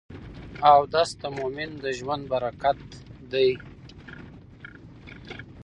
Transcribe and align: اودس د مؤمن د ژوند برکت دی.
اودس 0.73 1.09
د 1.21 1.23
مؤمن 1.37 1.69
د 1.83 1.85
ژوند 1.97 2.23
برکت 2.33 2.77
دی. 3.31 3.49